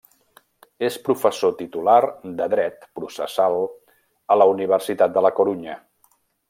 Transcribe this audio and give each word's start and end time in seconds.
És 0.87 0.95
professor 1.09 1.53
titular 1.59 1.99
de 2.39 2.49
Dret 2.55 2.89
Processal 3.01 3.61
a 4.37 4.43
la 4.43 4.53
Universitat 4.57 5.19
de 5.21 5.29
la 5.29 5.37
Corunya. 5.43 5.83